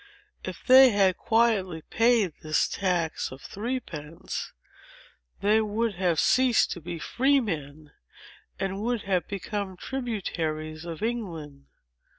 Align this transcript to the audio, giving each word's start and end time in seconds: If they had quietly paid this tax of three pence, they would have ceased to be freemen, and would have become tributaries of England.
If 0.43 0.63
they 0.65 0.89
had 0.89 1.15
quietly 1.15 1.83
paid 1.83 2.33
this 2.41 2.67
tax 2.67 3.31
of 3.31 3.39
three 3.39 3.79
pence, 3.79 4.51
they 5.41 5.61
would 5.61 5.93
have 5.93 6.19
ceased 6.19 6.71
to 6.71 6.81
be 6.81 6.97
freemen, 6.97 7.91
and 8.59 8.81
would 8.81 9.03
have 9.03 9.27
become 9.27 9.77
tributaries 9.77 10.85
of 10.85 11.03
England. 11.03 11.67